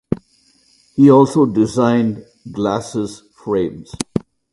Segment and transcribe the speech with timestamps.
[0.95, 3.93] He also designed glasses frames.